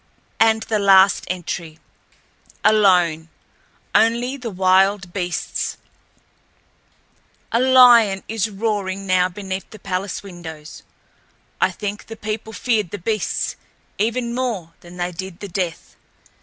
And 0.39 0.63
the 0.63 0.79
last 0.79 1.25
entry:"... 1.27 1.77
alone. 2.63 3.29
Only 3.93 4.35
the 4.35 4.49
wild 4.49 5.13
beasts... 5.13 5.77
A 7.51 7.59
lion 7.59 8.23
is 8.27 8.49
roaring 8.49 9.05
now 9.05 9.29
beneath 9.29 9.69
the 9.69 9.77
palace 9.77 10.23
windows. 10.23 10.81
I 11.61 11.69
think 11.69 12.07
the 12.07 12.17
people 12.17 12.51
feared 12.51 12.89
the 12.89 12.97
beasts 12.97 13.55
even 13.99 14.33
more 14.33 14.73
than 14.79 14.97
they 14.97 15.11
did 15.11 15.39
the 15.39 15.47
Death. 15.47 15.95